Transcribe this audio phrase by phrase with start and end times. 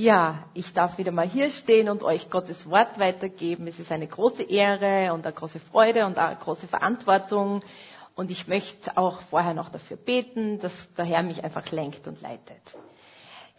[0.00, 3.66] Ja, ich darf wieder mal hier stehen und euch Gottes Wort weitergeben.
[3.66, 7.62] Es ist eine große Ehre und eine große Freude und eine große Verantwortung.
[8.14, 12.22] Und ich möchte auch vorher noch dafür beten, dass der Herr mich einfach lenkt und
[12.22, 12.78] leitet.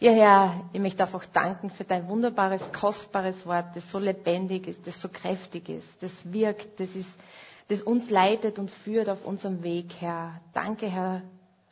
[0.00, 4.84] Ja, Herr, ich möchte einfach danken für dein wunderbares, kostbares Wort, das so lebendig ist,
[4.84, 7.08] das so kräftig ist, das wirkt, das ist,
[7.68, 10.40] das uns leitet und führt auf unserem Weg, Herr.
[10.52, 11.22] Danke, Herr,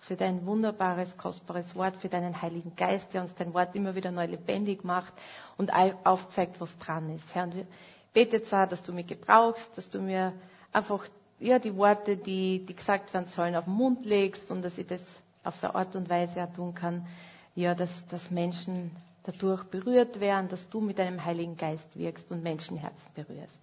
[0.00, 4.10] für dein wunderbares, kostbares Wort, für deinen Heiligen Geist, der uns dein Wort immer wieder
[4.10, 5.12] neu lebendig macht
[5.56, 5.70] und
[6.04, 7.34] aufzeigt, was dran ist.
[7.34, 7.66] Herr, und ich
[8.12, 10.32] bete jetzt dass du mich gebrauchst, dass du mir
[10.72, 11.06] einfach
[11.38, 14.86] ja, die Worte, die, die gesagt werden sollen, auf den Mund legst und dass ich
[14.86, 15.00] das
[15.42, 17.06] auf eine Art und Weise auch tun kann,
[17.54, 18.90] ja, dass, dass Menschen
[19.24, 23.56] dadurch berührt werden, dass du mit deinem Heiligen Geist wirkst und Menschenherzen berührst.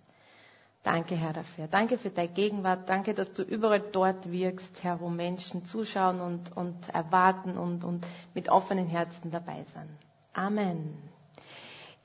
[0.87, 1.67] Danke, Herr, dafür.
[1.67, 2.87] Danke für deine Gegenwart.
[2.87, 8.07] Danke, dass du überall dort wirkst, Herr, wo Menschen zuschauen und, und erwarten und, und
[8.33, 9.89] mit offenen Herzen dabei sind.
[10.33, 10.95] Amen.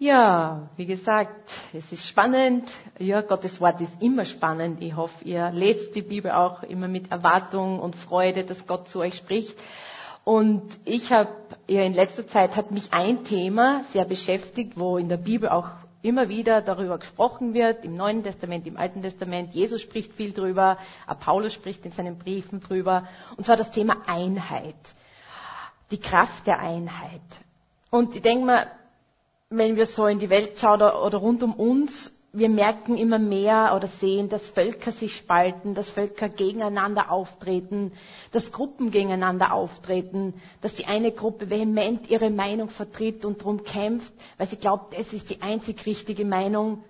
[0.01, 2.69] Ja, wie gesagt, es ist spannend.
[2.99, 4.83] Ja, Gottes Wort ist immer spannend.
[4.83, 8.99] Ich hoffe, ihr lest die Bibel auch immer mit Erwartung und Freude, dass Gott zu
[8.99, 9.57] euch spricht.
[10.25, 11.31] Und ich habe
[11.69, 15.69] ja in letzter Zeit hat mich ein Thema sehr beschäftigt, wo in der Bibel auch
[16.03, 19.55] immer wieder darüber gesprochen wird, im Neuen Testament, im Alten Testament.
[19.55, 20.79] Jesus spricht viel drüber,
[21.21, 23.07] Paulus spricht in seinen Briefen drüber.
[23.37, 24.75] Und zwar das Thema Einheit.
[25.91, 27.21] Die Kraft der Einheit.
[27.91, 28.67] Und ich denke mal,
[29.51, 33.19] wenn wir so in die Welt schauen oder, oder rund um uns, wir merken immer
[33.19, 37.93] mehr oder sehen, dass Völker sich spalten, dass Völker gegeneinander auftreten,
[38.33, 44.13] dass Gruppen gegeneinander auftreten, dass die eine Gruppe vehement ihre Meinung vertritt und darum kämpft,
[44.39, 46.85] weil sie glaubt, es ist die einzig richtige Meinung.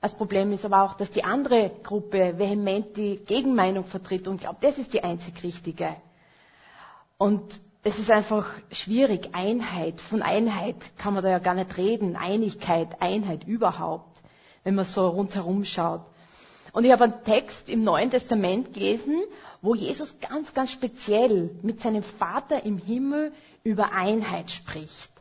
[0.00, 4.64] Das Problem ist aber auch, dass die andere Gruppe vehement die Gegenmeinung vertritt und glaubt,
[4.64, 5.94] das ist die einzig richtige.
[7.18, 7.42] Und
[7.82, 9.30] es ist einfach schwierig.
[9.32, 12.16] Einheit, von Einheit kann man da ja gar nicht reden.
[12.16, 14.15] Einigkeit, Einheit überhaupt
[14.66, 16.00] wenn man so rundherum schaut.
[16.72, 19.22] Und ich habe einen Text im Neuen Testament gelesen,
[19.62, 23.32] wo Jesus ganz, ganz speziell mit seinem Vater im Himmel
[23.62, 25.12] über Einheit spricht.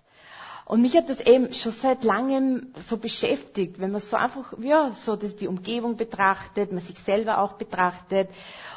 [0.65, 4.89] Und mich hat das eben schon seit langem so beschäftigt, wenn man so einfach, ja,
[4.93, 8.29] so die Umgebung betrachtet, man sich selber auch betrachtet.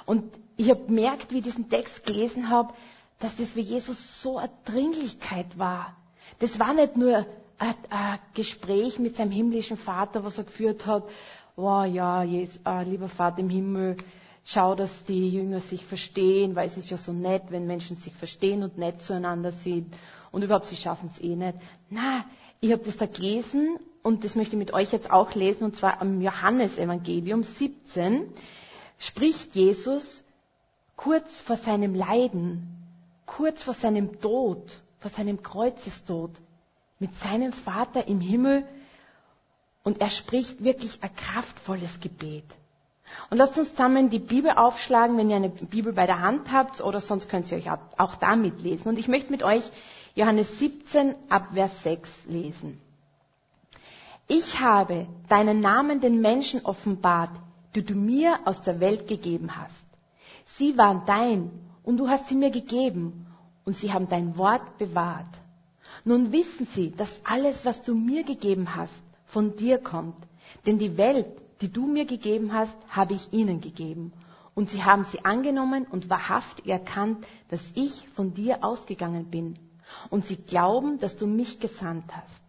[0.04, 2.74] Und ich habe gemerkt, wie ich diesen Text gelesen habe,
[3.20, 5.96] dass das für Jesus so eine Dringlichkeit war.
[6.40, 7.24] Das war nicht nur
[7.58, 11.04] ein, Gespräch mit seinem himmlischen Vater, was er geführt hat.
[11.56, 13.96] Oh ja, Jesus, äh, lieber Vater im Himmel,
[14.44, 18.14] schau, dass die Jünger sich verstehen, weil es ist ja so nett, wenn Menschen sich
[18.14, 19.92] verstehen und nett zueinander sind.
[20.30, 21.54] Und überhaupt, sie schaffen es eh nicht.
[21.90, 22.24] Na,
[22.60, 25.76] ich habe das da gelesen und das möchte ich mit euch jetzt auch lesen, und
[25.76, 28.26] zwar am Johannesevangelium 17
[28.98, 30.22] spricht Jesus
[30.96, 32.68] kurz vor seinem Leiden,
[33.26, 36.30] kurz vor seinem Tod, vor seinem Kreuzestod,
[36.98, 38.66] mit seinem Vater im Himmel
[39.84, 42.44] und er spricht wirklich ein kraftvolles Gebet.
[43.30, 46.80] Und lasst uns zusammen die Bibel aufschlagen, wenn ihr eine Bibel bei der Hand habt
[46.80, 48.88] oder sonst könnt ihr euch auch damit lesen.
[48.88, 49.64] Und ich möchte mit euch
[50.14, 52.80] Johannes 17 ab Vers 6 lesen.
[54.26, 57.30] Ich habe deinen Namen den Menschen offenbart,
[57.74, 59.74] die du mir aus der Welt gegeben hast.
[60.56, 61.50] Sie waren dein
[61.82, 63.26] und du hast sie mir gegeben
[63.64, 65.28] und sie haben dein Wort bewahrt.
[66.08, 68.94] Nun wissen sie, dass alles, was du mir gegeben hast,
[69.26, 70.16] von dir kommt.
[70.64, 71.26] Denn die Welt,
[71.60, 74.14] die du mir gegeben hast, habe ich ihnen gegeben.
[74.54, 79.58] Und sie haben sie angenommen und wahrhaftig erkannt, dass ich von dir ausgegangen bin.
[80.08, 82.40] Und sie glauben, dass du mich gesandt hast.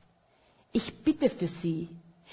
[0.72, 1.90] Ich bitte für sie.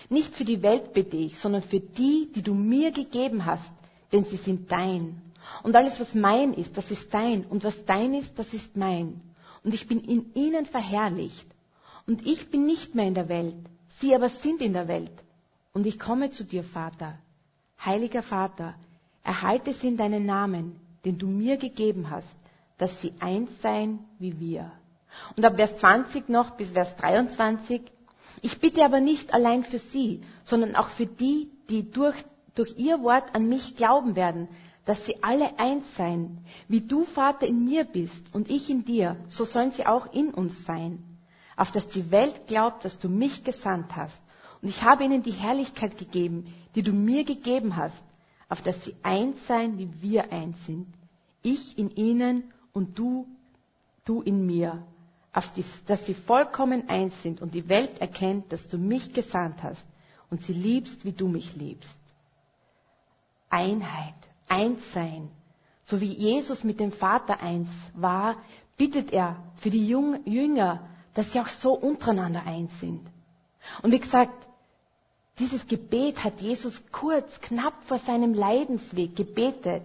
[0.09, 3.73] Nicht für die Welt bitte ich, sondern für die, die du mir gegeben hast,
[4.13, 5.21] denn sie sind dein.
[5.65, 7.45] Und alles, was mein ist, das ist dein.
[7.45, 9.21] Und was dein ist, das ist mein
[9.67, 11.45] und ich bin in ihnen verherrlicht.
[12.07, 13.57] Und ich bin nicht mehr in der Welt,
[13.99, 15.11] sie aber sind in der Welt.
[15.75, 17.19] Und ich komme zu dir, Vater.
[17.85, 18.75] Heiliger Vater,
[19.25, 22.29] erhalte sie in deinen Namen, den du mir gegeben hast,
[22.79, 24.71] dass sie eins seien wie wir.
[25.37, 27.83] Und ab Vers 20 noch bis Vers 23.
[28.43, 32.25] Ich bitte aber nicht allein für sie, sondern auch für die, die durch,
[32.55, 34.47] durch ihr Wort an mich glauben werden,
[34.87, 36.39] dass sie alle eins seien.
[36.69, 40.33] Wie du, Vater, in mir bist und ich in dir, so sollen sie auch in
[40.33, 41.03] uns sein.
[41.57, 44.19] Auf dass die Welt glaubt, dass du mich gesandt hast.
[44.63, 48.03] Und ich habe ihnen die Herrlichkeit gegeben, die du mir gegeben hast,
[48.49, 50.87] auf dass sie eins seien, wie wir eins sind.
[51.43, 53.27] Ich in ihnen und du,
[54.05, 54.87] du in mir.
[55.33, 59.63] Auf die, dass sie vollkommen eins sind und die Welt erkennt, dass du mich gesandt
[59.65, 59.85] hast
[60.31, 61.99] und sie liebst, wie du mich liebst.
[63.51, 64.15] Einheit
[64.49, 65.31] eins sein.
[65.85, 68.37] So wie Jesus mit dem Vater eins war,
[68.77, 73.01] bittet er für die Jünger, dass sie auch so untereinander eins sind.
[73.83, 74.47] Und wie gesagt,
[75.39, 79.83] dieses Gebet hat Jesus kurz, knapp vor seinem Leidensweg gebetet.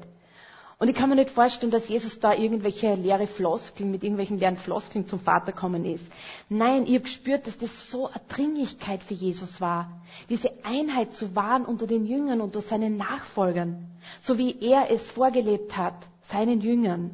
[0.82, 4.58] Und ich kann mir nicht vorstellen, dass Jesus da irgendwelche leere Floskeln, mit irgendwelchen leeren
[4.58, 6.04] Floskeln zum Vater kommen ist.
[6.50, 10.02] Nein, ich habe gespürt, dass das so eine Dringlichkeit für Jesus war.
[10.28, 13.92] Diese Einheit zu wahren unter den Jüngern, unter seinen Nachfolgern.
[14.22, 15.94] So wie er es vorgelebt hat,
[16.32, 17.12] seinen Jüngern.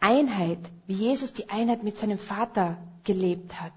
[0.00, 3.72] Einheit, wie Jesus die Einheit mit seinem Vater gelebt hat.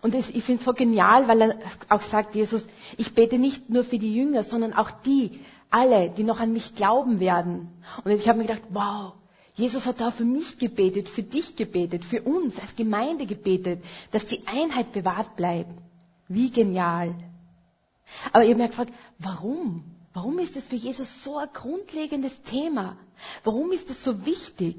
[0.00, 1.58] Und das, ich finde es so genial, weil er
[1.88, 6.24] auch sagt, Jesus, ich bete nicht nur für die Jünger, sondern auch die, alle, die
[6.24, 7.68] noch an mich glauben werden.
[8.04, 9.14] Und ich habe mir gedacht, wow,
[9.54, 14.24] Jesus hat da für mich gebetet, für dich gebetet, für uns als Gemeinde gebetet, dass
[14.26, 15.72] die Einheit bewahrt bleibt.
[16.28, 17.14] Wie genial.
[18.32, 19.84] Aber ich habe mir gefragt, warum?
[20.14, 22.96] Warum ist das für Jesus so ein grundlegendes Thema?
[23.44, 24.76] Warum ist es so wichtig?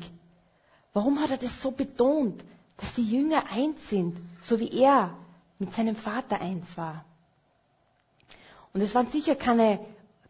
[0.94, 2.44] Warum hat er das so betont,
[2.78, 5.16] dass die Jünger eins sind, so wie er
[5.60, 7.06] mit seinem Vater eins war?
[8.74, 9.80] Und es waren sicher keine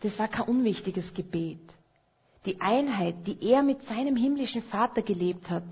[0.01, 1.59] das war kein unwichtiges Gebet.
[2.45, 5.63] Die Einheit, die er mit seinem himmlischen Vater gelebt hat,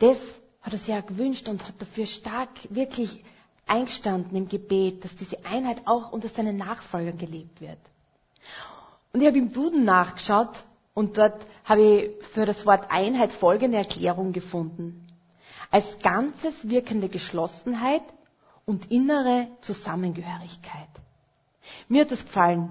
[0.00, 0.18] das
[0.60, 3.24] hat er sich ja gewünscht und hat dafür stark wirklich
[3.66, 7.78] eingestanden im Gebet, dass diese Einheit auch unter seinen Nachfolgern gelebt wird.
[9.12, 13.78] Und ich habe im Duden nachgeschaut und dort habe ich für das Wort Einheit folgende
[13.78, 15.06] Erklärung gefunden.
[15.70, 18.02] Als ganzes wirkende Geschlossenheit
[18.66, 20.88] und innere Zusammengehörigkeit.
[21.88, 22.68] Mir hat das gefallen,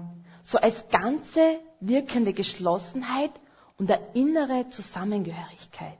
[0.48, 3.32] so als ganze wirkende Geschlossenheit
[3.76, 5.98] und eine innere Zusammengehörigkeit.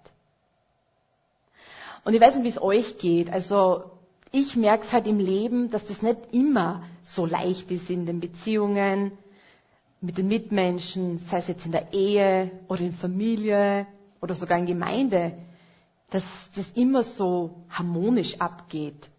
[2.04, 3.30] Und ich weiß nicht, wie es euch geht.
[3.30, 3.90] Also
[4.32, 8.20] ich merke es halt im Leben, dass das nicht immer so leicht ist in den
[8.20, 9.12] Beziehungen
[10.00, 13.86] mit den Mitmenschen, sei es jetzt in der Ehe oder in Familie
[14.22, 15.34] oder sogar in Gemeinde,
[16.08, 16.22] dass
[16.54, 19.10] das immer so harmonisch abgeht.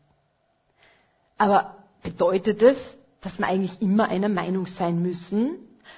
[1.38, 2.78] Aber bedeutet es,
[3.21, 5.56] dass wir eigentlich immer einer Meinung sein müssen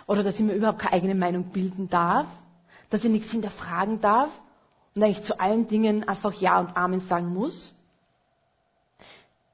[0.07, 2.27] oder dass ich mir überhaupt keine eigene Meinung bilden darf,
[2.89, 4.29] dass ich nichts hinterfragen darf
[4.95, 7.73] und eigentlich zu allen Dingen einfach Ja und Amen sagen muss?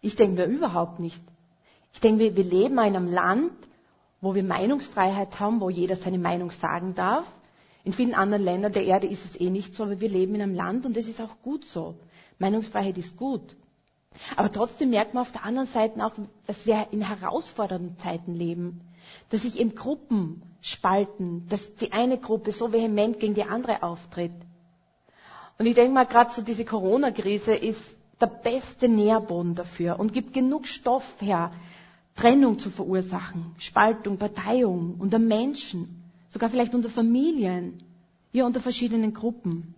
[0.02, 1.22] Ich denke mir überhaupt nicht.
[1.94, 3.52] Ich denke, wir, wir leben in einem Land,
[4.22, 7.26] wo wir Meinungsfreiheit haben, wo jeder seine Meinung sagen darf.
[7.84, 10.42] In vielen anderen Ländern der Erde ist es eh nicht so, aber wir leben in
[10.42, 11.96] einem Land und das ist auch gut so.
[12.40, 13.56] Meinungsfreiheit ist gut.
[14.36, 16.14] Aber trotzdem merkt man auf der anderen Seite auch,
[16.46, 18.82] dass wir in herausfordernden Zeiten leben,
[19.30, 24.32] dass sich eben Gruppen spalten, dass die eine Gruppe so vehement gegen die andere auftritt.
[25.60, 27.82] Und ich denke mal, gerade so diese Corona-Krise ist
[28.20, 31.52] der beste Nährboden dafür und gibt genug Stoff her,
[32.16, 37.84] Trennung zu verursachen, Spaltung, Parteiung unter Menschen, sogar vielleicht unter Familien,
[38.34, 39.76] ja unter verschiedenen Gruppen.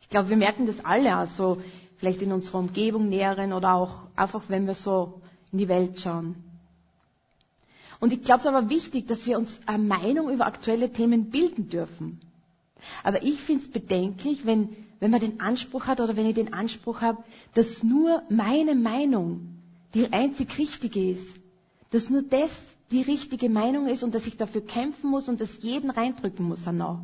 [0.00, 1.60] Ich glaube, wir merken das alle, also
[2.04, 5.22] vielleicht in unserer Umgebung näheren oder auch einfach, wenn wir so
[5.52, 6.34] in die Welt schauen.
[7.98, 11.70] Und ich glaube es aber wichtig, dass wir uns eine Meinung über aktuelle Themen bilden
[11.70, 12.20] dürfen.
[13.04, 14.68] Aber ich finde es bedenklich, wenn,
[15.00, 17.24] wenn man den Anspruch hat oder wenn ich den Anspruch habe,
[17.54, 19.48] dass nur meine Meinung
[19.94, 21.40] die einzig richtige ist.
[21.90, 22.50] Dass nur das
[22.90, 26.66] die richtige Meinung ist und dass ich dafür kämpfen muss und das jeden reindrücken muss.
[26.66, 27.00] Und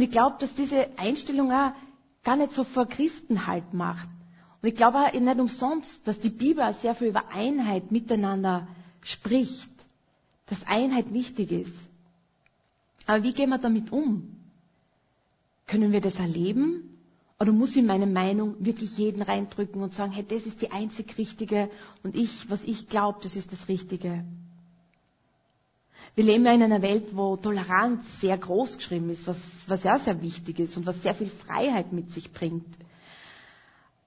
[0.00, 1.72] ich glaube, dass diese Einstellung auch
[2.26, 4.08] gar nicht so vor Christen halt macht.
[4.60, 8.66] Und ich glaube auch nicht umsonst, dass die Bibel sehr viel über Einheit miteinander
[9.00, 9.70] spricht,
[10.46, 11.78] dass Einheit wichtig ist.
[13.06, 14.40] Aber wie gehen wir damit um?
[15.68, 16.98] Können wir das erleben?
[17.38, 21.16] Oder muss ich meine Meinung wirklich jeden reindrücken und sagen, hey, das ist die einzig
[21.18, 21.70] richtige
[22.02, 24.24] und ich, was ich glaube, das ist das Richtige?
[26.16, 29.36] Wir leben ja in einer Welt, wo Toleranz sehr groß geschrieben ist, was,
[29.68, 32.64] was ja sehr wichtig ist und was sehr viel Freiheit mit sich bringt.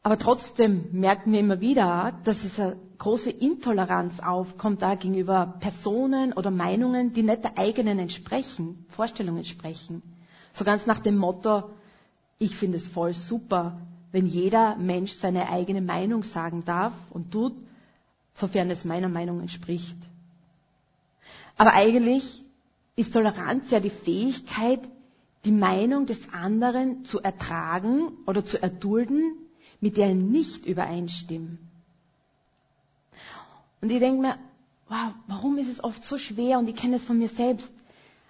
[0.01, 6.33] Aber trotzdem merken wir immer wieder, dass es eine große Intoleranz aufkommt da gegenüber Personen
[6.33, 10.01] oder Meinungen, die nicht der eigenen entsprechen, Vorstellungen entsprechen.
[10.53, 11.69] So ganz nach dem Motto,
[12.39, 13.77] ich finde es voll super,
[14.11, 17.53] wenn jeder Mensch seine eigene Meinung sagen darf und tut,
[18.33, 19.95] sofern es meiner Meinung entspricht.
[21.59, 22.45] Aber eigentlich
[22.95, 24.79] ist Toleranz ja die Fähigkeit,
[25.43, 29.33] die Meinung des anderen zu ertragen oder zu erdulden,
[29.81, 31.59] mit der er nicht übereinstimmt.
[33.81, 34.37] Und ich denke mir,
[34.87, 37.69] wow, warum ist es oft so schwer, und ich kenne es von mir selbst,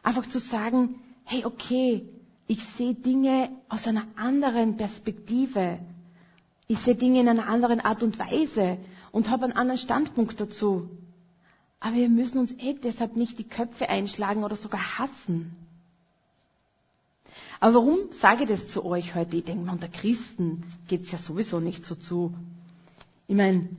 [0.01, 2.09] einfach zu sagen, hey, okay,
[2.47, 5.77] ich sehe Dinge aus einer anderen Perspektive.
[6.67, 8.79] Ich sehe Dinge in einer anderen Art und Weise
[9.11, 10.89] und habe einen anderen Standpunkt dazu.
[11.79, 15.55] Aber wir müssen uns eh deshalb nicht die Köpfe einschlagen oder sogar hassen.
[17.61, 19.37] Aber warum sage ich das zu euch heute?
[19.37, 22.33] Ich denke unter Christen geht es ja sowieso nicht so zu.
[23.27, 23.69] Ich meine,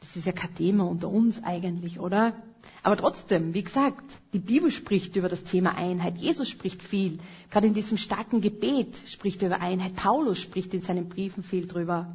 [0.00, 2.34] das ist ja kein Thema unter uns eigentlich, oder?
[2.82, 6.16] Aber trotzdem, wie gesagt, die Bibel spricht über das Thema Einheit.
[6.18, 7.18] Jesus spricht viel.
[7.50, 9.96] Gerade in diesem starken Gebet spricht er über Einheit.
[9.96, 12.14] Paulus spricht in seinen Briefen viel drüber.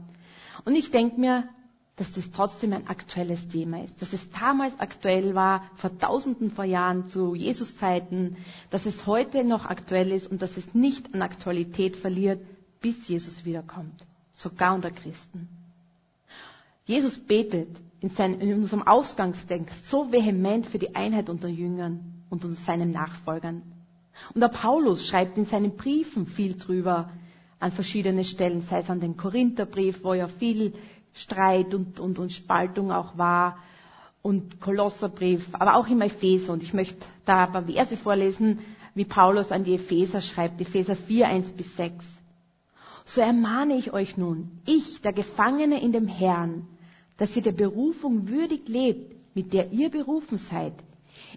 [0.66, 1.48] Und ich denke mir,
[1.96, 4.02] dass das trotzdem ein aktuelles Thema ist.
[4.02, 8.38] Dass es damals aktuell war, vor tausenden vor Jahren zu Jesus Zeiten,
[8.72, 12.42] dass es heute noch aktuell ist und dass es nicht an Aktualität verliert,
[12.82, 14.06] bis Jesus wiederkommt.
[14.32, 15.48] Sogar unter Christen.
[16.86, 17.70] Jesus betet
[18.02, 22.92] in, seinem, in unserem Ausgangstext so vehement für die Einheit unter Jüngern und unter seinen
[22.92, 23.62] Nachfolgern.
[24.34, 27.10] Und der Paulus schreibt in seinen Briefen viel drüber
[27.60, 30.74] an verschiedene Stellen, sei es an den Korintherbrief, wo ja viel
[31.14, 33.58] Streit und, und, und Spaltung auch war,
[34.24, 36.54] und Kolosserbrief, aber auch im Epheser.
[36.54, 38.60] Und ich möchte da ein paar Verse vorlesen,
[38.96, 42.06] wie Paulus an die Epheser schreibt, Epheser 4, 1 bis 6.
[43.06, 46.68] So ermahne ich euch nun, ich, der Gefangene in dem Herrn,
[47.18, 50.74] dass ihr der Berufung würdig lebt, mit der ihr berufen seid,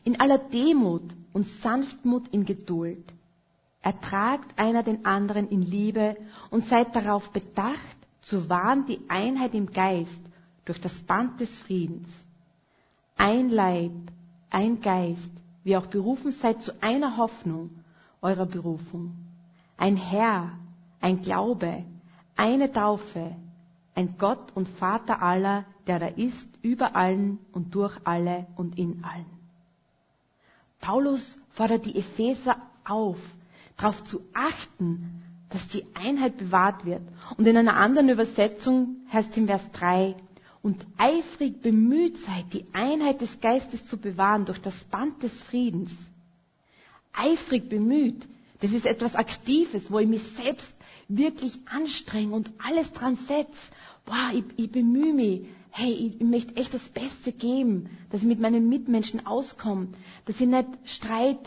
[0.04, 1.02] in aller Demut
[1.32, 3.04] und Sanftmut in Geduld.
[3.82, 6.16] Ertragt einer den anderen in Liebe
[6.50, 10.20] und seid darauf bedacht, zu wahren die Einheit im Geist
[10.64, 12.08] durch das Band des Friedens.
[13.16, 13.92] Ein Leib,
[14.50, 15.30] ein Geist,
[15.64, 17.70] wie auch berufen seid zu einer Hoffnung
[18.20, 19.14] eurer Berufung.
[19.76, 20.52] Ein Herr,
[21.00, 21.84] ein Glaube,
[22.36, 23.36] eine Taufe,
[23.94, 29.04] ein Gott und Vater aller, der da ist, über allen und durch alle und in
[29.04, 29.26] allen.
[30.80, 33.18] Paulus fordert die Epheser auf,
[33.76, 35.22] darauf zu achten,
[35.56, 37.02] dass die Einheit bewahrt wird.
[37.36, 40.14] Und in einer anderen Übersetzung heißt es im Vers 3,
[40.62, 45.92] und eifrig bemüht seid, die Einheit des Geistes zu bewahren durch das Band des Friedens.
[47.12, 48.26] Eifrig bemüht,
[48.60, 50.74] das ist etwas Aktives, wo ich mich selbst
[51.08, 53.58] wirklich anstrenge und alles dran setze
[54.06, 58.26] boah, ich, ich bemühe mich, hey, ich, ich möchte echt das Beste geben, dass ich
[58.26, 59.88] mit meinen Mitmenschen auskomme,
[60.24, 61.38] dass ich nicht Streit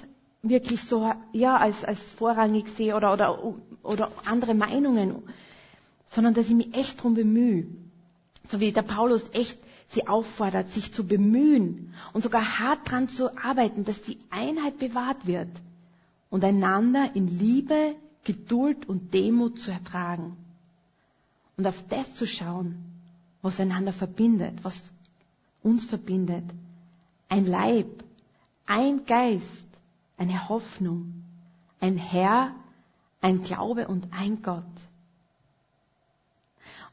[0.43, 3.43] wirklich so, ja, als, als vorrangig sehe oder, oder,
[3.83, 5.24] oder andere Meinungen,
[6.12, 7.67] sondern dass ich mich echt darum bemühe.
[8.48, 9.57] So wie der Paulus echt
[9.89, 15.25] sie auffordert, sich zu bemühen und sogar hart dran zu arbeiten, dass die Einheit bewahrt
[15.25, 15.50] wird
[16.29, 20.38] und einander in Liebe, Geduld und Demut zu ertragen
[21.57, 22.75] und auf das zu schauen,
[23.41, 24.81] was einander verbindet, was
[25.63, 26.43] uns verbindet.
[27.27, 28.03] Ein Leib,
[28.65, 29.45] ein Geist,
[30.17, 31.24] eine Hoffnung,
[31.79, 32.53] ein Herr,
[33.21, 34.63] ein Glaube und ein Gott.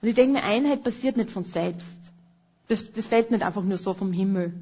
[0.00, 1.86] Und ich denke mir, Einheit passiert nicht von selbst.
[2.68, 4.52] Das, das fällt nicht einfach nur so vom Himmel.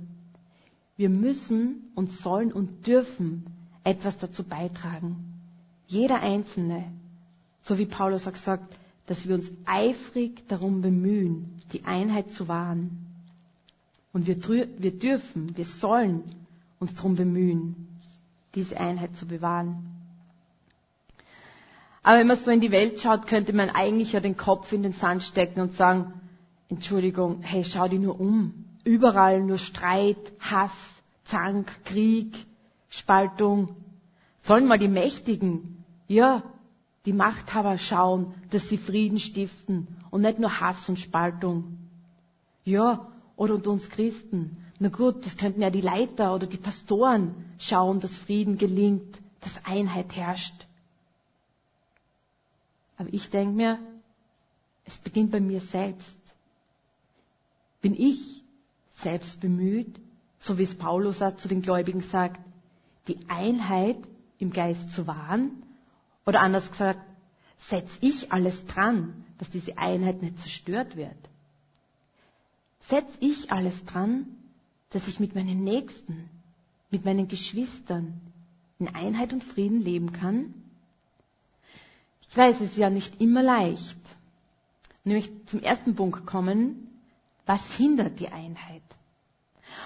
[0.97, 3.47] Wir müssen und sollen und dürfen
[3.83, 5.35] etwas dazu beitragen.
[5.87, 6.85] Jeder Einzelne.
[7.63, 13.07] So wie Paulus auch sagt, dass wir uns eifrig darum bemühen, die Einheit zu wahren.
[14.13, 14.37] Und wir,
[14.79, 16.23] wir dürfen, wir sollen
[16.79, 17.89] uns darum bemühen,
[18.55, 19.94] diese Einheit zu bewahren.
[22.05, 24.83] Aber wenn man so in die Welt schaut, könnte man eigentlich ja den Kopf in
[24.83, 26.13] den Sand stecken und sagen,
[26.69, 28.67] Entschuldigung, hey, schau dich nur um.
[28.85, 30.71] Überall nur Streit, Hass,
[31.25, 32.37] Zank, Krieg,
[32.91, 33.75] Spaltung.
[34.43, 36.43] Sollen mal die Mächtigen, ja,
[37.07, 41.79] die Machthaber schauen, dass sie Frieden stiften und nicht nur Hass und Spaltung.
[42.65, 44.59] Ja, oder unter uns Christen.
[44.79, 49.65] Na gut, das könnten ja die Leiter oder die Pastoren schauen, dass Frieden gelingt, dass
[49.65, 50.67] Einheit herrscht.
[52.97, 53.79] Aber ich denke mir,
[54.85, 56.19] es beginnt bei mir selbst.
[57.81, 58.43] Bin ich
[58.97, 60.01] selbst bemüht,
[60.39, 62.41] so wie es Paulus zu den Gläubigen sagt,
[63.09, 63.99] die Einheit
[64.39, 65.63] im Geist zu wahren
[66.27, 67.01] oder anders gesagt,
[67.59, 71.17] setze ich alles dran, dass diese Einheit nicht zerstört wird?
[72.81, 74.27] Setze ich alles dran,
[74.91, 76.29] dass ich mit meinen Nächsten,
[76.91, 78.21] mit meinen Geschwistern
[78.79, 80.55] in Einheit und Frieden leben kann?
[82.29, 83.99] Ich weiß, es ist ja nicht immer leicht.
[85.05, 86.89] Nämlich zum ersten Punkt kommen,
[87.47, 88.83] was hindert die Einheit?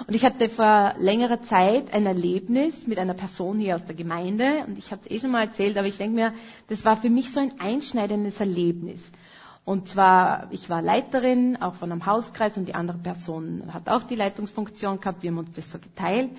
[0.07, 4.65] Und ich hatte vor längerer Zeit ein Erlebnis mit einer Person hier aus der Gemeinde
[4.67, 6.35] und ich habe es eh schon mal erzählt, aber ich denke mir,
[6.69, 9.01] das war für mich so ein einschneidendes Erlebnis.
[9.65, 14.05] Und zwar, ich war Leiterin, auch von einem Hauskreis und die andere Person hat auch
[14.05, 16.31] die Leitungsfunktion gehabt, wir haben uns das so geteilt.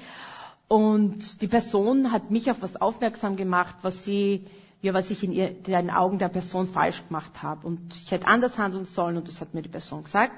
[0.68, 4.46] Und die Person hat mich auf was aufmerksam gemacht, was sie,
[4.82, 7.68] ja, was ich in, ihr, den Augen der Person falsch gemacht habe.
[7.68, 10.34] Und ich hätte anders handeln sollen und das hat mir die Person gesagt.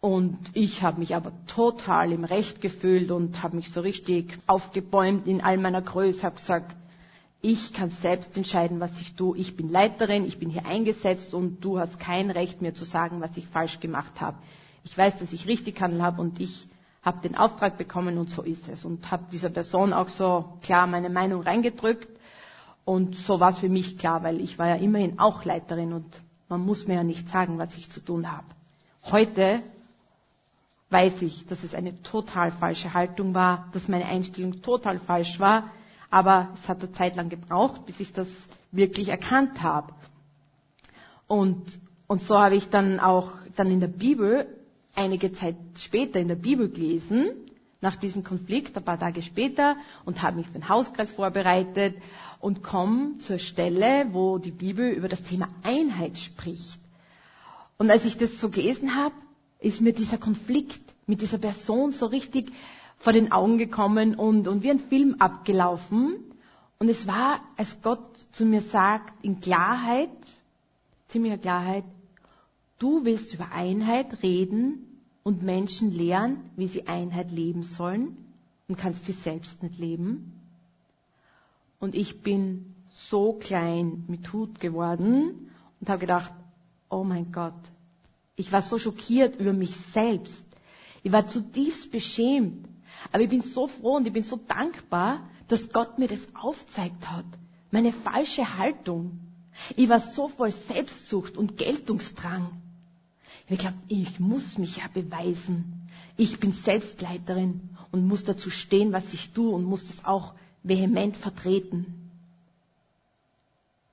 [0.00, 5.28] Und ich habe mich aber total im Recht gefühlt und habe mich so richtig aufgebäumt
[5.28, 6.74] in all meiner Größe, habe gesagt,
[7.40, 9.36] ich kann selbst entscheiden, was ich tue.
[9.38, 13.20] Ich bin Leiterin, ich bin hier eingesetzt und du hast kein Recht, mir zu sagen,
[13.20, 14.38] was ich falsch gemacht habe.
[14.84, 16.66] Ich weiß, dass ich richtig gehandelt habe und ich
[17.02, 18.84] habe den Auftrag bekommen und so ist es.
[18.84, 22.08] Und habe dieser Person auch so klar meine Meinung reingedrückt.
[22.84, 26.20] Und so war es für mich klar, weil ich war ja immerhin auch Leiterin und
[26.48, 28.46] man muss mir ja nicht sagen, was ich zu tun habe.
[29.04, 29.62] Heute
[30.90, 35.70] weiß ich, dass es eine total falsche Haltung war, dass meine Einstellung total falsch war
[36.12, 38.28] aber es hat eine Zeit lang gebraucht, bis ich das
[38.70, 39.94] wirklich erkannt habe.
[41.26, 44.46] Und, und so habe ich dann auch dann in der Bibel
[44.94, 47.30] einige Zeit später in der Bibel gelesen,
[47.82, 51.96] nach diesem Konflikt, ein paar Tage später, und habe mich für den Hauskreis vorbereitet
[52.40, 56.78] und komme zur Stelle, wo die Bibel über das Thema Einheit spricht.
[57.78, 59.14] Und als ich das so gelesen habe,
[59.58, 62.52] ist mir dieser Konflikt mit dieser Person so richtig
[62.98, 66.14] vor den Augen gekommen und, und wie ein Film abgelaufen.
[66.78, 70.10] Und es war, als Gott zu mir sagt, in Klarheit,
[71.08, 71.84] ziemlicher Klarheit,
[72.78, 74.91] du willst über Einheit reden
[75.22, 78.16] und Menschen lehren, wie sie Einheit leben sollen
[78.68, 80.40] und kannst sie selbst nicht leben.
[81.78, 82.74] Und ich bin
[83.10, 85.50] so klein mit Hut geworden
[85.80, 86.32] und habe gedacht,
[86.88, 87.54] oh mein Gott,
[88.36, 90.44] ich war so schockiert über mich selbst.
[91.02, 92.66] Ich war zutiefst beschämt,
[93.10, 97.10] aber ich bin so froh und ich bin so dankbar, dass Gott mir das aufzeigt
[97.10, 97.24] hat.
[97.70, 99.18] Meine falsche Haltung.
[99.76, 102.61] Ich war so voll Selbstsucht und Geltungsdrang.
[103.48, 105.88] Ich glaube, ich muss mich ja beweisen.
[106.16, 111.16] Ich bin Selbstleiterin und muss dazu stehen, was ich tue und muss das auch vehement
[111.16, 112.10] vertreten.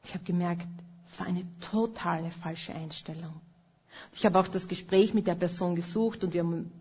[0.03, 0.67] Ich habe gemerkt,
[1.05, 3.33] es war eine totale falsche Einstellung.
[4.13, 6.71] Ich habe auch das Gespräch mit der Person gesucht und wir haben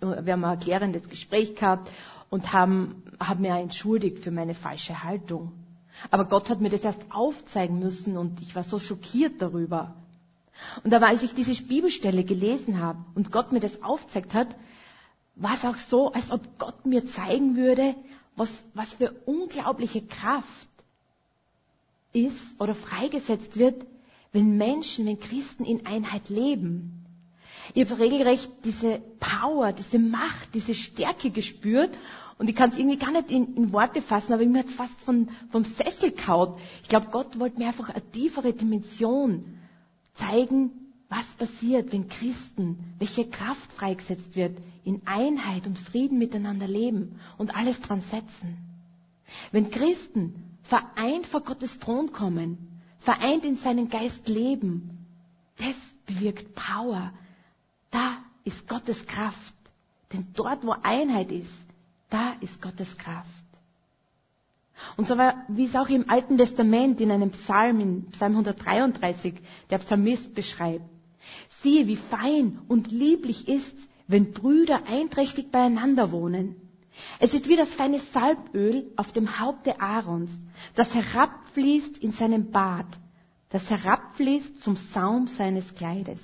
[0.00, 1.90] wir haben ein erklärendes Gespräch gehabt
[2.30, 5.52] und haben, haben mir entschuldigt für meine falsche Haltung.
[6.10, 9.94] Aber Gott hat mir das erst aufzeigen müssen und ich war so schockiert darüber.
[10.84, 14.48] Und aber als ich diese Bibelstelle gelesen habe und Gott mir das aufzeigt hat,
[15.34, 17.94] war es auch so, als ob Gott mir zeigen würde,
[18.36, 20.68] was, was für unglaubliche Kraft
[22.12, 23.84] ist oder freigesetzt wird,
[24.32, 27.04] wenn Menschen, wenn Christen in Einheit leben.
[27.74, 31.90] Ich habe regelrecht diese Power, diese Macht, diese Stärke gespürt.
[32.38, 34.74] Und ich kann es irgendwie gar nicht in, in Worte fassen, aber mir hat es
[34.74, 36.58] fast von, vom Sessel kaut.
[36.82, 39.55] Ich glaube, Gott wollte mir einfach eine tiefere Dimension
[40.16, 40.70] zeigen,
[41.08, 47.56] was passiert, wenn Christen, welche Kraft freigesetzt wird, in Einheit und Frieden miteinander leben und
[47.56, 48.58] alles dran setzen.
[49.52, 52.58] Wenn Christen vereint vor Gottes Thron kommen,
[52.98, 55.06] vereint in seinen Geist leben,
[55.58, 55.76] das
[56.06, 57.12] bewirkt Power,
[57.90, 59.54] da ist Gottes Kraft.
[60.12, 61.50] Denn dort, wo Einheit ist,
[62.10, 63.30] da ist Gottes Kraft.
[64.96, 69.34] Und so war, wie es auch im Alten Testament in einem Psalm, in Psalm 133,
[69.70, 70.84] der Psalmist beschreibt.
[71.62, 76.56] Siehe, wie fein und lieblich ist, wenn Brüder einträchtig beieinander wohnen.
[77.18, 80.30] Es ist wie das feine Salböl auf dem Haupte Aarons,
[80.74, 82.86] das herabfließt in seinem Bart,
[83.50, 86.20] das herabfließt zum Saum seines Kleides.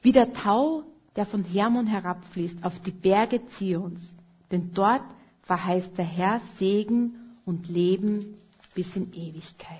[0.00, 0.84] Wie der Tau,
[1.16, 4.14] der von Hermon herabfließt auf die Berge Zions.
[4.50, 5.04] Denn dort
[5.42, 8.34] verheißt der Herr Segen und Leben
[8.74, 9.78] bis in Ewigkeit.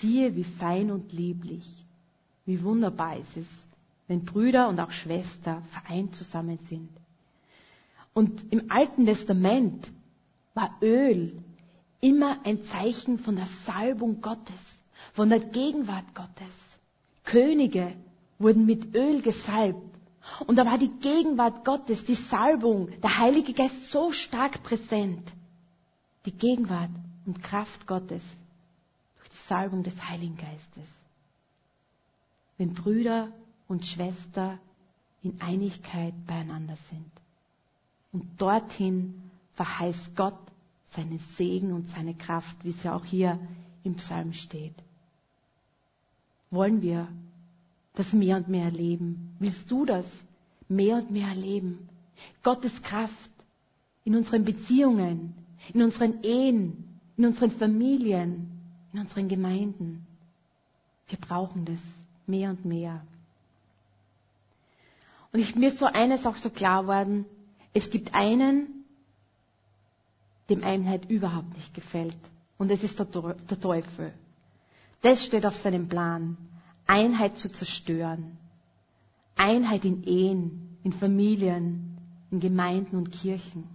[0.00, 1.68] Siehe, wie fein und lieblich,
[2.46, 3.46] wie wunderbar ist es,
[4.06, 6.90] wenn Brüder und auch Schwester vereint zusammen sind.
[8.12, 9.90] Und im Alten Testament
[10.54, 11.32] war Öl
[12.00, 14.60] immer ein Zeichen von der Salbung Gottes,
[15.14, 16.54] von der Gegenwart Gottes.
[17.24, 17.92] Könige
[18.38, 19.98] wurden mit Öl gesalbt.
[20.46, 25.22] Und da war die Gegenwart Gottes, die Salbung, der Heilige Geist so stark präsent.
[26.24, 26.90] Die Gegenwart
[27.26, 28.22] und Kraft Gottes
[29.16, 30.88] durch die Salbung des Heiligen Geistes.
[32.56, 33.28] Wenn Brüder
[33.68, 34.58] und Schwester
[35.22, 37.10] in Einigkeit beieinander sind.
[38.12, 40.38] Und dorthin verheißt Gott
[40.94, 43.38] seinen Segen und seine Kraft, wie es ja auch hier
[43.82, 44.74] im Psalm steht.
[46.50, 47.08] Wollen wir
[47.94, 49.34] das mehr und mehr erleben?
[49.40, 50.06] Willst du das
[50.68, 51.88] mehr und mehr erleben?
[52.42, 53.30] Gottes Kraft
[54.04, 55.34] in unseren Beziehungen,
[55.72, 58.50] in unseren Ehen, in unseren Familien,
[58.92, 60.06] in unseren Gemeinden.
[61.08, 61.78] Wir brauchen das
[62.26, 63.02] mehr und mehr.
[65.32, 67.24] Und ich, mir ist so eines auch so klar worden,
[67.72, 68.84] es gibt einen,
[70.48, 72.16] dem Einheit überhaupt nicht gefällt.
[72.56, 74.12] Und es ist der, der Teufel.
[75.02, 76.36] Das steht auf seinem Plan.
[76.86, 78.38] Einheit zu zerstören.
[79.36, 81.98] Einheit in Ehen, in Familien,
[82.30, 83.68] in Gemeinden und Kirchen.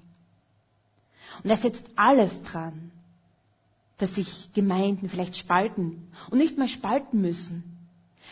[1.44, 2.92] Und er setzt alles dran,
[3.98, 7.64] dass sich Gemeinden vielleicht spalten und nicht mal spalten müssen.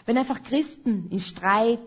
[0.05, 1.79] Wenn einfach Christen in Streit,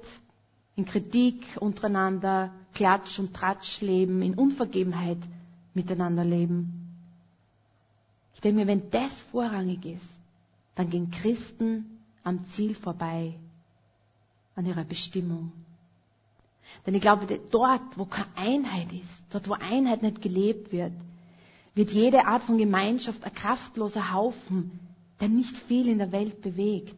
[0.77, 5.19] in Kritik untereinander, Klatsch und Tratsch leben, in Unvergebenheit
[5.75, 6.81] miteinander leben.
[8.35, 10.07] Ich denke mir, wenn das vorrangig ist,
[10.75, 13.35] dann gehen Christen am Ziel vorbei,
[14.55, 15.53] an ihrer Bestimmung.
[16.87, 20.93] Denn ich glaube, dort, wo keine Einheit ist, dort, wo Einheit nicht gelebt wird,
[21.75, 24.79] wird jede Art von Gemeinschaft ein kraftloser Haufen,
[25.21, 26.97] der nicht viel in der Welt bewegt.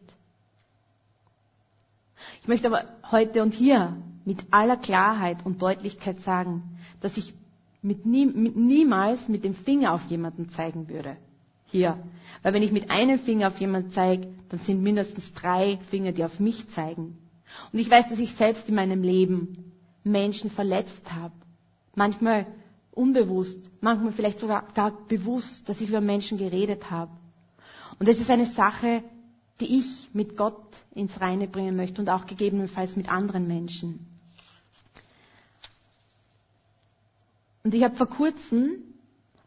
[2.41, 7.33] Ich möchte aber heute und hier mit aller Klarheit und Deutlichkeit sagen, dass ich
[7.81, 11.17] mit nie, mit niemals mit dem Finger auf jemanden zeigen würde.
[11.65, 11.97] Hier.
[12.41, 16.23] Weil wenn ich mit einem Finger auf jemanden zeige, dann sind mindestens drei Finger, die
[16.23, 17.17] auf mich zeigen.
[17.71, 19.71] Und ich weiß, dass ich selbst in meinem Leben
[20.03, 21.33] Menschen verletzt habe.
[21.95, 22.45] Manchmal
[22.91, 27.11] unbewusst, manchmal vielleicht sogar gar bewusst, dass ich über Menschen geredet habe.
[27.99, 29.03] Und das ist eine Sache,
[29.59, 30.61] die ich mit Gott
[30.93, 34.05] ins Reine bringen möchte und auch gegebenenfalls mit anderen Menschen.
[37.63, 38.92] Und ich habe vor kurzem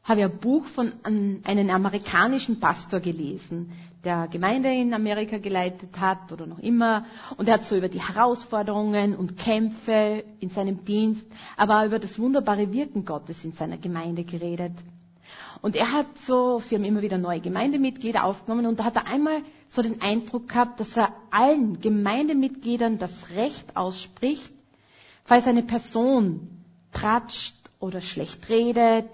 [0.06, 3.72] habe ich ein Buch von einem amerikanischen Pastor gelesen,
[4.04, 7.04] der Gemeinde in Amerika geleitet hat oder noch immer.
[7.36, 11.98] Und er hat so über die Herausforderungen und Kämpfe in seinem Dienst, aber auch über
[11.98, 14.74] das wunderbare Wirken Gottes in seiner Gemeinde geredet.
[15.60, 19.08] Und er hat so, sie haben immer wieder neue Gemeindemitglieder aufgenommen und da hat er
[19.08, 24.52] einmal so den Eindruck gehabt, dass er allen Gemeindemitgliedern das Recht ausspricht,
[25.24, 29.08] falls eine Person tratscht oder schlecht redet,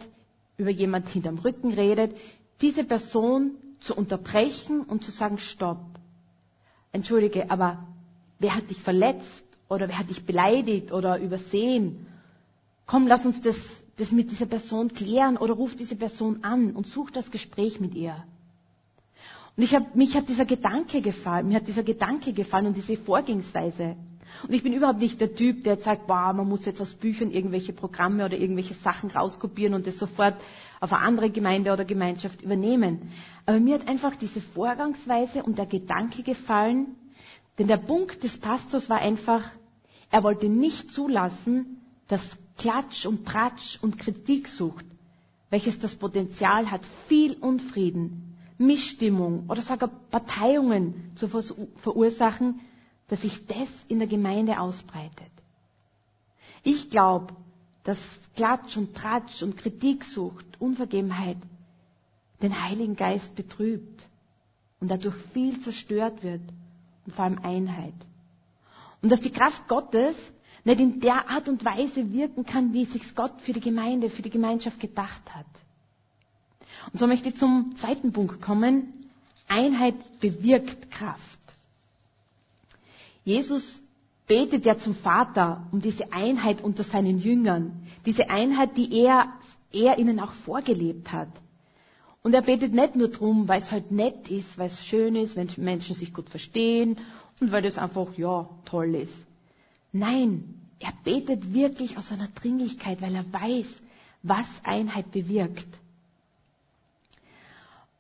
[0.63, 2.17] über jemand hinterm Rücken redet,
[2.61, 5.81] diese Person zu unterbrechen und zu sagen, stopp.
[6.93, 7.85] Entschuldige, aber
[8.39, 12.07] wer hat dich verletzt oder wer hat dich beleidigt oder übersehen?
[12.87, 13.57] Komm, lass uns das,
[13.97, 17.95] das mit dieser Person klären oder ruf diese Person an und such das Gespräch mit
[17.95, 18.17] ihr.
[19.57, 22.97] Und ich hab, mich hat dieser Gedanke gefallen, mir hat dieser Gedanke gefallen und diese
[22.97, 23.97] Vorgehensweise.
[24.47, 27.31] Und ich bin überhaupt nicht der Typ, der sagt, wow, man muss jetzt aus Büchern
[27.31, 30.35] irgendwelche Programme oder irgendwelche Sachen rauskopieren und das sofort
[30.81, 33.13] auf eine andere Gemeinde oder Gemeinschaft übernehmen.
[33.47, 36.97] Aber mir hat einfach diese Vorgangsweise und der Gedanke gefallen,
[37.59, 39.45] denn der Punkt des Pastors war einfach,
[40.11, 44.85] er wollte nicht zulassen, dass Klatsch und Tratsch und Kritik sucht,
[45.51, 52.61] welches das Potenzial hat, viel Unfrieden, Missstimmung oder sogar Parteiungen zu verursachen,
[53.13, 55.31] dass sich das in der Gemeinde ausbreitet.
[56.63, 57.35] Ich glaube,
[57.85, 57.99] dass
[58.37, 61.37] Klatsch und Tratsch und Kritiksucht, Unvergebenheit
[62.41, 64.09] den Heiligen Geist betrübt
[64.81, 66.41] und dadurch viel zerstört wird
[67.05, 67.93] und vor allem Einheit.
[69.03, 70.17] Und dass die Kraft Gottes
[70.65, 74.09] nicht in der Art und Weise wirken kann, wie es sich Gott für die Gemeinde,
[74.09, 75.45] für die Gemeinschaft gedacht hat.
[76.91, 78.91] Und so möchte ich zum zweiten Punkt kommen.
[79.49, 81.42] Einheit bewirkt Kraft.
[83.25, 83.81] Jesus
[84.27, 87.87] betet ja zum Vater um diese Einheit unter seinen Jüngern.
[88.07, 89.33] Diese Einheit, die er,
[89.73, 91.29] er ihnen auch vorgelebt hat.
[92.23, 95.35] Und er betet nicht nur drum, weil es halt nett ist, weil es schön ist,
[95.35, 96.99] wenn Menschen sich gut verstehen
[97.41, 99.15] und weil das einfach, ja, toll ist.
[99.93, 103.67] Nein, er betet wirklich aus einer Dringlichkeit, weil er weiß,
[104.23, 105.67] was Einheit bewirkt.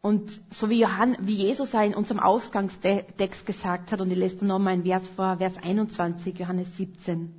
[0.02, 4.46] Und so wie, Johann, wie Jesus in unserem Ausgangstext gesagt hat, und ich lese da
[4.46, 7.32] nochmal ein Vers vor, Vers 21, Johannes 17.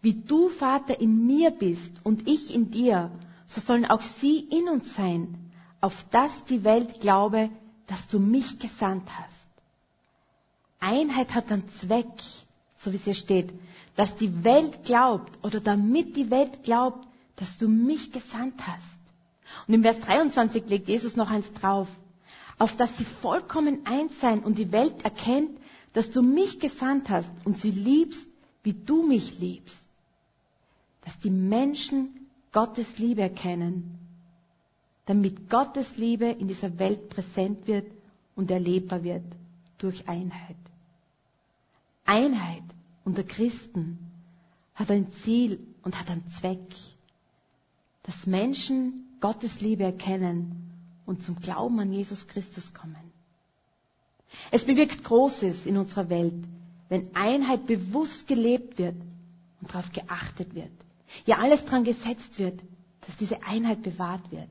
[0.00, 3.10] Wie du, Vater, in mir bist und ich in dir,
[3.46, 5.52] so sollen auch sie in uns sein,
[5.82, 7.50] auf dass die Welt glaube,
[7.86, 9.36] dass du mich gesandt hast.
[10.80, 12.08] Einheit hat einen Zweck,
[12.76, 13.52] so wie es hier steht,
[13.94, 19.68] dass die Welt glaubt oder damit die Welt glaubt, dass du mich gesandt hast.
[19.68, 21.88] Und im Vers 23 legt Jesus noch eins drauf
[22.58, 25.58] auf dass sie vollkommen eins sein und die Welt erkennt,
[25.92, 28.24] dass du mich gesandt hast und sie liebst,
[28.62, 29.76] wie du mich liebst.
[31.04, 33.98] Dass die Menschen Gottes Liebe erkennen,
[35.04, 37.86] damit Gottes Liebe in dieser Welt präsent wird
[38.34, 39.24] und erlebbar wird
[39.78, 40.56] durch Einheit.
[42.04, 42.62] Einheit
[43.04, 43.98] unter Christen
[44.74, 46.74] hat ein Ziel und hat einen Zweck,
[48.02, 50.65] dass Menschen Gottes Liebe erkennen
[51.06, 53.12] und zum Glauben an Jesus Christus kommen.
[54.50, 56.34] Es bewirkt Großes in unserer Welt,
[56.88, 58.96] wenn Einheit bewusst gelebt wird
[59.60, 60.70] und darauf geachtet wird.
[61.24, 62.60] Ja, alles daran gesetzt wird,
[63.06, 64.48] dass diese Einheit bewahrt wird.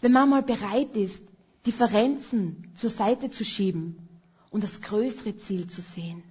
[0.00, 1.22] Wenn man mal bereit ist,
[1.66, 4.08] Differenzen zur Seite zu schieben
[4.50, 6.22] und das größere Ziel zu sehen,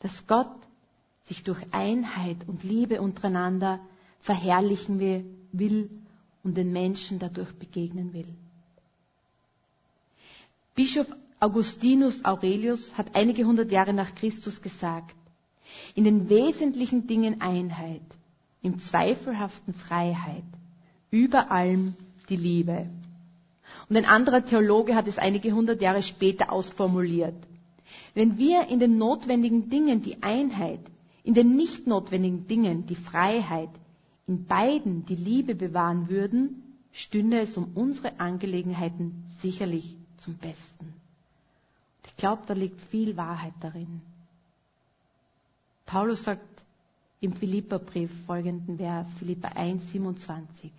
[0.00, 0.54] dass Gott
[1.24, 3.80] sich durch Einheit und Liebe untereinander
[4.20, 4.98] verherrlichen
[5.52, 5.90] will
[6.48, 8.28] und den Menschen dadurch begegnen will.
[10.74, 11.06] Bischof
[11.40, 15.14] Augustinus Aurelius hat einige hundert Jahre nach Christus gesagt,
[15.94, 18.00] in den wesentlichen Dingen Einheit,
[18.62, 20.48] im zweifelhaften Freiheit,
[21.10, 21.94] über allem
[22.30, 22.86] die Liebe.
[23.90, 27.36] Und ein anderer Theologe hat es einige hundert Jahre später ausformuliert.
[28.14, 30.80] Wenn wir in den notwendigen Dingen die Einheit,
[31.24, 33.68] in den nicht notwendigen Dingen die Freiheit,
[34.28, 36.62] in beiden die Liebe bewahren würden,
[36.92, 40.92] stünde es um unsere Angelegenheiten sicherlich zum Besten.
[42.06, 44.02] Ich glaube, da liegt viel Wahrheit darin.
[45.86, 46.62] Paulus sagt
[47.20, 50.70] im Philipperbrief folgenden Vers, Philipper 1, 27.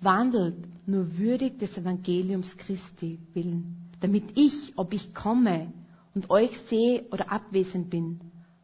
[0.00, 0.56] Wandelt
[0.88, 5.72] nur würdig des Evangeliums Christi willen, damit ich, ob ich komme
[6.14, 8.20] und euch sehe oder abwesend bin,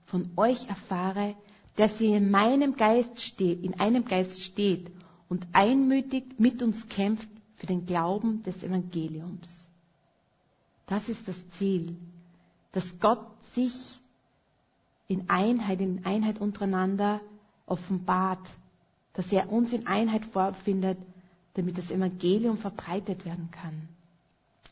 [0.07, 1.35] von euch erfahre,
[1.77, 4.91] dass ihr in meinem Geist steht, in einem Geist steht
[5.29, 9.49] und einmütig mit uns kämpft für den Glauben des Evangeliums.
[10.87, 11.97] Das ist das Ziel,
[12.73, 13.73] dass Gott sich
[15.09, 17.21] in Einheit, in Einheit untereinander
[17.67, 18.47] offenbart,
[19.15, 20.99] dass er uns in Einheit vorfindet,
[21.55, 23.89] damit das Evangelium verbreitet werden kann,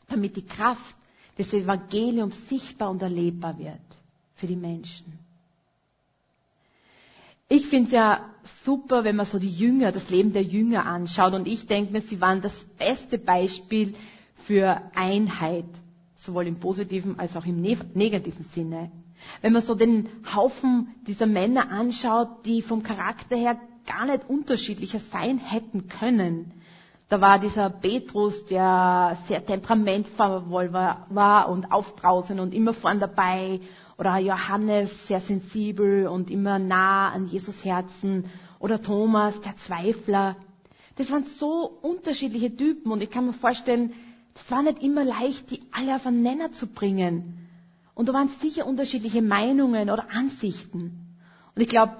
[0.07, 0.95] damit die Kraft
[1.37, 3.79] des Evangeliums sichtbar und erlebbar wird
[4.35, 5.17] für die Menschen.
[7.53, 8.21] Ich finde es ja
[8.63, 11.33] super, wenn man so die Jünger, das Leben der Jünger anschaut.
[11.33, 13.93] Und ich denke mir, sie waren das beste Beispiel
[14.45, 15.65] für Einheit,
[16.15, 18.89] sowohl im positiven als auch im negativen Sinne.
[19.41, 24.99] Wenn man so den Haufen dieser Männer anschaut, die vom Charakter her gar nicht unterschiedlicher
[25.11, 26.53] sein hätten können.
[27.09, 33.59] Da war dieser Petrus, der sehr temperamentvoll war und aufbrausend und immer vorn dabei
[34.01, 38.25] oder Johannes, sehr sensibel und immer nah an Jesus Herzen.
[38.57, 40.37] Oder Thomas, der Zweifler.
[40.95, 43.93] Das waren so unterschiedliche Typen und ich kann mir vorstellen,
[44.33, 47.47] das war nicht immer leicht, die alle auf einen Nenner zu bringen.
[47.93, 51.15] Und da waren sicher unterschiedliche Meinungen oder Ansichten.
[51.55, 51.97] Und ich glaube,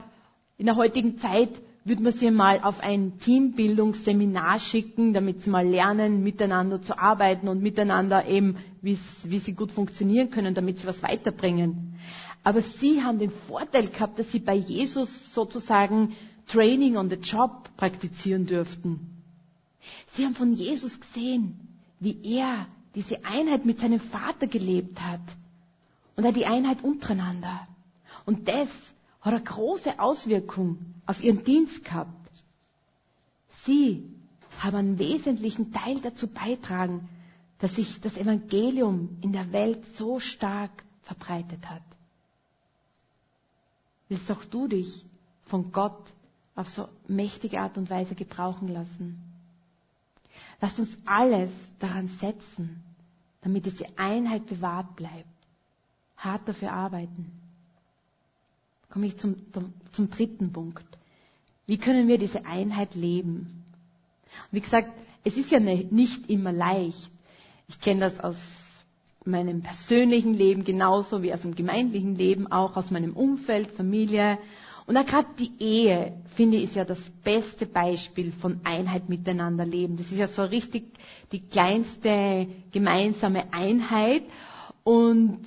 [0.57, 1.51] in der heutigen Zeit
[1.83, 7.47] würde man sie mal auf ein Teambildungsseminar schicken, damit sie mal lernen, miteinander zu arbeiten
[7.47, 8.95] und miteinander eben, wie
[9.39, 11.90] sie gut funktionieren können, damit sie was weiterbringen.
[12.43, 16.15] Aber sie haben den Vorteil gehabt, dass sie bei Jesus sozusagen
[16.47, 19.21] Training on the Job praktizieren dürften.
[20.13, 21.60] Sie haben von Jesus gesehen,
[21.99, 25.21] wie er diese Einheit mit seinem Vater gelebt hat
[26.15, 27.67] und er die Einheit untereinander.
[28.25, 28.69] Und das
[29.21, 32.10] hat eine große Auswirkung auf ihren Dienst gehabt.
[33.65, 34.04] Sie
[34.60, 37.08] haben einen wesentlichen Teil dazu beitragen,
[37.60, 40.71] dass sich das Evangelium in der Welt so stark
[41.04, 41.84] verbreitet hat
[44.12, 45.06] willst auch du dich
[45.45, 46.13] von Gott
[46.54, 49.21] auf so mächtige Art und Weise gebrauchen lassen.
[50.60, 52.84] Lasst uns alles daran setzen,
[53.41, 55.26] damit diese Einheit bewahrt bleibt.
[56.17, 57.32] Hart dafür arbeiten.
[58.89, 60.84] Komme ich zum, zum, zum dritten Punkt.
[61.65, 63.63] Wie können wir diese Einheit leben?
[64.52, 64.89] Und wie gesagt,
[65.24, 67.10] es ist ja ne, nicht immer leicht.
[67.69, 68.38] Ich kenne das aus
[69.25, 74.39] meinem persönlichen Leben genauso wie aus dem gemeindlichen Leben, auch aus meinem Umfeld, Familie.
[74.88, 79.65] Und auch gerade die Ehe, finde ich, ist ja das beste Beispiel von Einheit miteinander
[79.65, 79.97] leben.
[79.97, 80.86] Das ist ja so richtig
[81.31, 84.23] die kleinste gemeinsame Einheit
[84.84, 85.41] und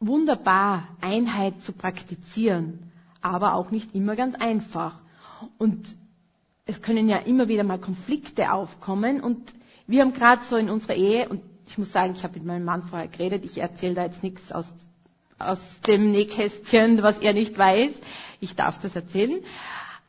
[0.00, 5.00] wunderbar Einheit zu praktizieren, aber auch nicht immer ganz einfach.
[5.58, 5.94] Und
[6.66, 9.52] es können ja immer wieder mal Konflikte aufkommen und
[9.88, 12.64] wir haben gerade so in unserer Ehe, und ich muss sagen, ich habe mit meinem
[12.64, 13.44] Mann vorher geredet.
[13.44, 14.66] Ich erzähle da jetzt nichts aus,
[15.38, 17.92] aus dem Nähkästchen, was er nicht weiß.
[18.40, 19.40] Ich darf das erzählen.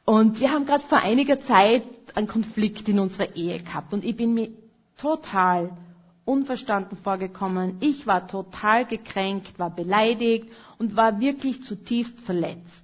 [0.06, 1.84] Und wir haben gerade vor einiger Zeit
[2.16, 3.94] einen Konflikt in unserer Ehe gehabt.
[3.94, 4.50] Und ich bin mir
[4.98, 5.72] total
[6.26, 7.78] unverstanden vorgekommen.
[7.80, 12.84] Ich war total gekränkt, war beleidigt und war wirklich zutiefst verletzt.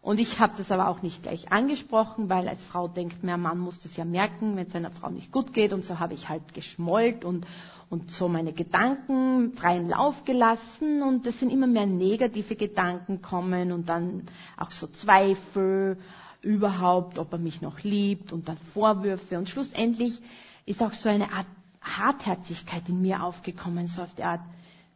[0.00, 3.58] Und ich habe das aber auch nicht gleich angesprochen, weil als Frau denkt man, Mann
[3.58, 5.72] muss das ja merken, wenn es einer Frau nicht gut geht.
[5.72, 7.46] Und so habe ich halt geschmollt und,
[7.90, 13.72] und so meine Gedanken freien Lauf gelassen und es sind immer mehr negative Gedanken kommen
[13.72, 14.24] und dann
[14.56, 15.98] auch so Zweifel
[16.42, 20.20] überhaupt, ob er mich noch liebt und dann Vorwürfe und schlussendlich
[20.66, 21.46] ist auch so eine Art
[21.80, 24.40] Hartherzigkeit in mir aufgekommen, so auf der Art,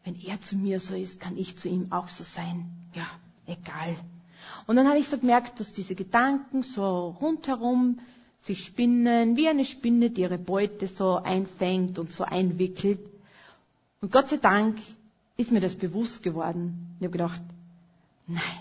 [0.05, 2.71] wenn er zu mir so ist, kann ich zu ihm auch so sein.
[2.93, 3.07] Ja,
[3.47, 3.97] egal.
[4.67, 8.01] Und dann habe ich so gemerkt, dass diese Gedanken so rundherum
[8.43, 13.01] sich spinnen, wie eine Spinne, die ihre Beute so einfängt und so einwickelt.
[14.01, 14.79] Und Gott sei Dank
[15.37, 16.97] ist mir das bewusst geworden.
[16.99, 17.41] Ich habe gedacht,
[18.27, 18.59] nein,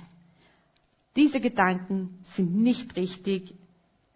[1.16, 3.56] diese Gedanken sind nicht richtig.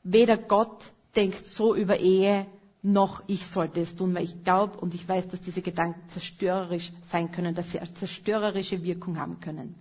[0.04, 2.46] Weder Gott denkt so über Ehe,
[2.84, 6.92] noch ich sollte es tun, weil ich glaube und ich weiß, dass diese Gedanken zerstörerisch
[7.12, 9.74] sein können, dass sie eine zerstörerische Wirkung haben können.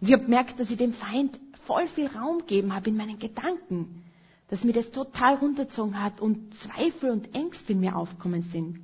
[0.00, 3.18] Und ich habe gemerkt, dass ich dem Feind voll viel Raum gegeben habe in meinen
[3.18, 4.02] Gedanken,
[4.50, 8.80] dass mir das total runtergezogen hat und Zweifel und Ängste in mir aufkommen sind.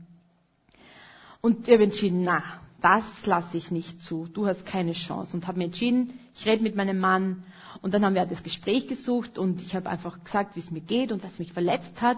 [1.40, 2.42] Und ich habe entschieden, na,
[2.80, 4.28] das lasse ich nicht zu.
[4.32, 5.36] Du hast keine Chance.
[5.36, 7.42] Und habe mir entschieden, ich rede mit meinem Mann.
[7.82, 10.80] Und dann haben wir das Gespräch gesucht und ich habe einfach gesagt, wie es mir
[10.80, 12.16] geht und was mich verletzt hat.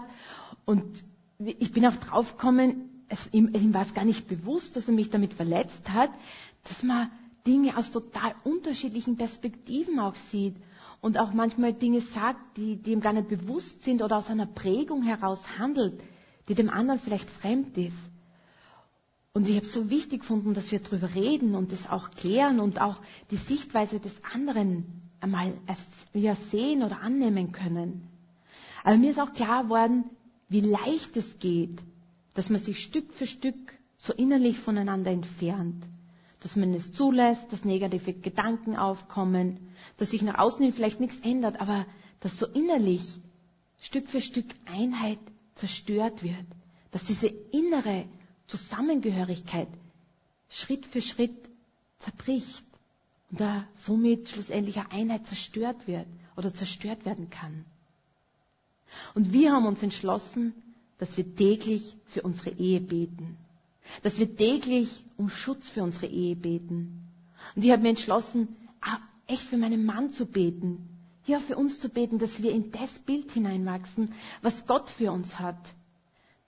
[0.65, 1.03] Und
[1.39, 2.89] ich bin auch draufgekommen,
[3.31, 6.11] ihm, ihm war es gar nicht bewusst, dass er mich damit verletzt hat,
[6.65, 7.09] dass man
[7.47, 10.55] Dinge aus total unterschiedlichen Perspektiven auch sieht
[11.01, 14.45] und auch manchmal Dinge sagt, die, die ihm gar nicht bewusst sind oder aus einer
[14.45, 16.01] Prägung heraus handelt,
[16.47, 17.95] die dem anderen vielleicht fremd ist.
[19.33, 22.59] Und ich habe es so wichtig gefunden, dass wir darüber reden und das auch klären
[22.59, 22.97] und auch
[23.31, 24.85] die Sichtweise des anderen
[25.21, 25.53] einmal
[26.13, 28.07] ja, sehen oder annehmen können.
[28.83, 30.05] Aber mir ist auch klar geworden,
[30.49, 31.79] wie leicht es geht,
[32.33, 35.83] dass man sich Stück für Stück so innerlich voneinander entfernt.
[36.41, 39.59] Dass man es zulässt, dass negative Gedanken aufkommen,
[39.99, 41.85] dass sich nach außen hin vielleicht nichts ändert, aber
[42.21, 43.01] dass so innerlich
[43.81, 45.19] Stück für Stück Einheit
[45.55, 46.45] zerstört wird.
[46.91, 48.05] Dass diese innere
[48.47, 49.67] Zusammengehörigkeit
[50.49, 51.35] Schritt für Schritt
[51.99, 52.65] zerbricht
[53.29, 57.65] und da somit schlussendlich eine Einheit zerstört wird oder zerstört werden kann.
[59.13, 60.53] Und wir haben uns entschlossen,
[60.97, 63.37] dass wir täglich für unsere Ehe beten.
[64.01, 67.03] Dass wir täglich um Schutz für unsere Ehe beten.
[67.55, 68.55] Und ich habe mir entschlossen,
[69.29, 70.89] echt für meinen Mann zu beten.
[71.25, 75.37] Ja, für uns zu beten, dass wir in das Bild hineinwachsen, was Gott für uns
[75.37, 75.59] hat.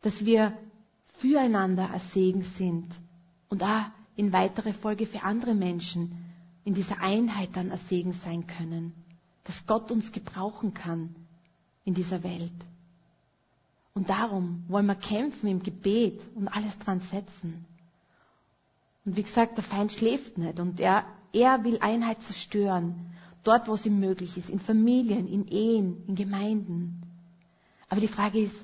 [0.01, 0.57] Dass wir
[1.19, 2.87] füreinander ein Segen sind
[3.49, 6.17] und auch in weiterer Folge für andere Menschen
[6.63, 8.93] in dieser Einheit dann ein Segen sein können,
[9.43, 11.15] dass Gott uns gebrauchen kann
[11.85, 12.51] in dieser Welt.
[13.93, 17.65] Und darum wollen wir kämpfen im Gebet und alles dran setzen.
[19.05, 23.13] Und wie gesagt, der Feind schläft nicht und er, er will Einheit zerstören,
[23.43, 27.01] dort wo es ihm möglich ist, in Familien, in Ehen, in Gemeinden.
[27.89, 28.55] Aber die Frage ist,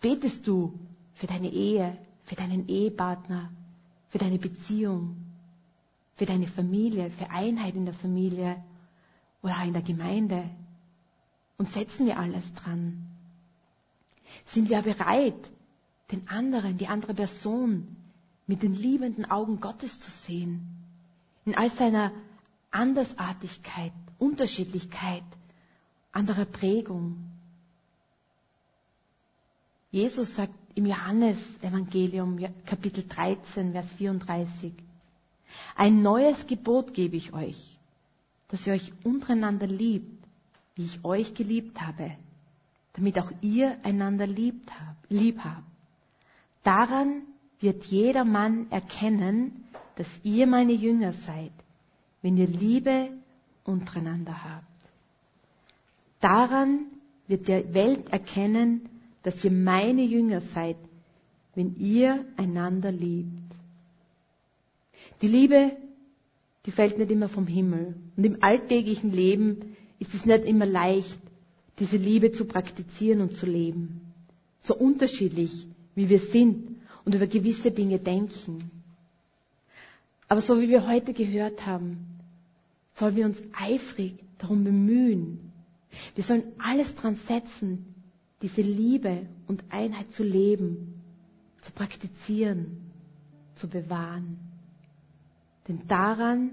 [0.00, 0.78] betest du
[1.14, 3.50] für deine Ehe, für deinen Ehepartner,
[4.08, 5.16] für deine Beziehung,
[6.16, 8.62] für deine Familie, für Einheit in der Familie
[9.42, 10.48] oder auch in der Gemeinde.
[11.58, 13.06] Und setzen wir alles dran.
[14.46, 15.50] Sind wir bereit,
[16.10, 17.96] den anderen, die andere Person
[18.46, 20.83] mit den liebenden Augen Gottes zu sehen?
[21.44, 22.12] In all seiner
[22.70, 25.24] Andersartigkeit, Unterschiedlichkeit,
[26.12, 27.30] anderer Prägung.
[29.90, 34.72] Jesus sagt im Johannesevangelium Kapitel 13, Vers 34.
[35.76, 37.78] Ein neues Gebot gebe ich euch,
[38.48, 40.24] dass ihr euch untereinander liebt,
[40.74, 42.16] wie ich euch geliebt habe,
[42.94, 45.62] damit auch ihr einander liebt habt, lieb habt.
[46.64, 47.22] Daran
[47.60, 49.64] wird jeder Mann erkennen,
[49.96, 51.52] dass ihr meine Jünger seid,
[52.22, 53.10] wenn ihr Liebe
[53.64, 54.64] untereinander habt.
[56.20, 56.86] Daran
[57.26, 58.88] wird die Welt erkennen,
[59.22, 60.76] dass ihr meine Jünger seid,
[61.54, 63.54] wenn ihr einander liebt.
[65.22, 65.72] Die Liebe,
[66.66, 67.94] die fällt nicht immer vom Himmel.
[68.16, 71.18] Und im alltäglichen Leben ist es nicht immer leicht,
[71.78, 74.00] diese Liebe zu praktizieren und zu leben.
[74.58, 78.70] So unterschiedlich, wie wir sind und über gewisse Dinge denken.
[80.34, 82.18] Aber so wie wir heute gehört haben,
[82.94, 85.52] sollen wir uns eifrig darum bemühen.
[86.16, 87.94] Wir sollen alles dran setzen,
[88.42, 91.00] diese Liebe und Einheit zu leben,
[91.60, 92.90] zu praktizieren,
[93.54, 94.38] zu bewahren.
[95.68, 96.50] Denn daran,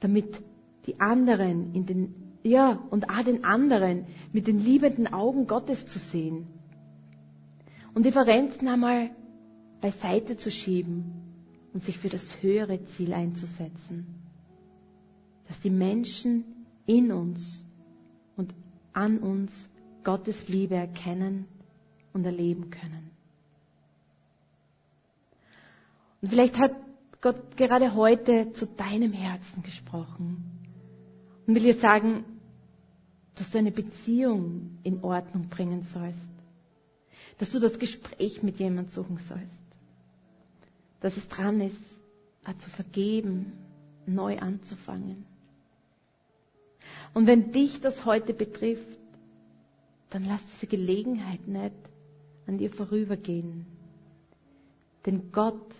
[0.00, 0.42] damit
[0.86, 6.00] die anderen in den, ja, und auch den anderen mit den liebenden Augen Gottes zu
[6.00, 6.48] sehen
[7.94, 9.10] und Differenzen einmal
[9.80, 11.25] beiseite zu schieben
[11.76, 14.06] und sich für das höhere Ziel einzusetzen.
[15.46, 16.42] Dass die Menschen
[16.86, 17.66] in uns
[18.34, 18.54] und
[18.94, 19.68] an uns
[20.02, 21.44] Gottes Liebe erkennen
[22.14, 23.10] und erleben können.
[26.22, 26.72] Und vielleicht hat
[27.20, 30.46] Gott gerade heute zu deinem Herzen gesprochen
[31.46, 32.24] und will dir sagen,
[33.34, 36.22] dass du eine Beziehung in Ordnung bringen sollst,
[37.36, 39.65] dass du das Gespräch mit jemandem suchen sollst,
[41.00, 41.76] dass es dran ist,
[42.58, 43.52] zu vergeben,
[44.06, 45.26] neu anzufangen.
[47.14, 48.98] Und wenn dich das heute betrifft,
[50.10, 51.74] dann lass diese Gelegenheit nicht
[52.46, 53.66] an dir vorübergehen.
[55.04, 55.74] Denn Gott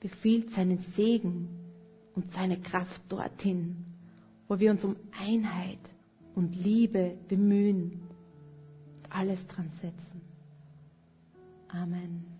[0.00, 1.48] befiehlt seinen Segen
[2.14, 3.84] und seine Kraft dorthin,
[4.48, 5.78] wo wir uns um Einheit
[6.34, 8.02] und Liebe bemühen
[9.02, 10.20] und alles dran setzen.
[11.68, 12.33] Amen.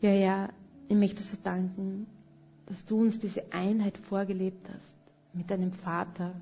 [0.00, 0.48] Ja, ja,
[0.88, 2.06] ich möchte so danken,
[2.66, 4.98] dass du uns diese Einheit vorgelebt hast
[5.32, 6.40] mit deinem Vater,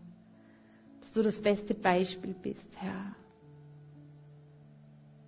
[1.00, 3.14] dass du das beste Beispiel bist, Herr.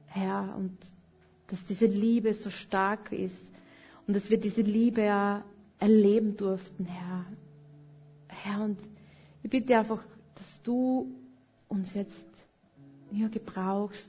[0.07, 0.77] Herr, und
[1.47, 3.35] dass diese Liebe so stark ist
[4.07, 5.43] und dass wir diese Liebe ja
[5.79, 7.25] erleben durften, Herr.
[8.29, 8.79] Herr, und
[9.43, 10.03] ich bitte einfach,
[10.35, 11.11] dass du
[11.69, 12.13] uns jetzt
[13.11, 14.09] hier gebrauchst,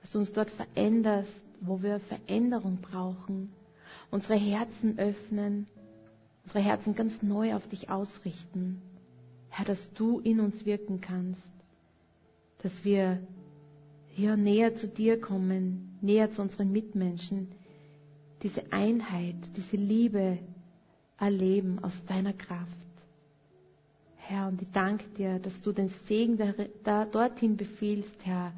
[0.00, 1.30] dass du uns dort veränderst,
[1.64, 3.52] wo wir Veränderung brauchen,
[4.10, 5.66] unsere Herzen öffnen,
[6.44, 8.82] unsere Herzen ganz neu auf dich ausrichten.
[9.48, 11.40] Herr, dass du in uns wirken kannst,
[12.62, 13.20] dass wir
[14.08, 17.48] hier näher zu dir kommen, näher zu unseren Mitmenschen,
[18.42, 20.38] diese Einheit, diese Liebe
[21.18, 22.76] erleben aus deiner Kraft.
[24.16, 26.52] Herr, und ich danke dir, dass du den Segen da,
[26.84, 28.52] da, dorthin befiehlst, Herr,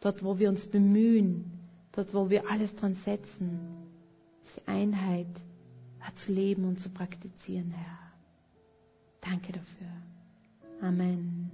[0.00, 1.57] dort, wo wir uns bemühen,
[1.98, 3.58] dort, wo wir alles dran setzen,
[4.44, 5.26] diese Einheit
[6.14, 7.98] zu leben und zu praktizieren, Herr.
[9.20, 9.88] Danke dafür.
[10.80, 11.47] Amen.